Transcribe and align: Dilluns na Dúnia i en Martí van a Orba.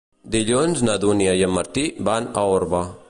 Dilluns 0.35 0.81
na 0.87 0.95
Dúnia 1.03 1.35
i 1.41 1.43
en 1.49 1.53
Martí 1.59 1.85
van 2.09 2.31
a 2.43 2.49
Orba. 2.57 2.83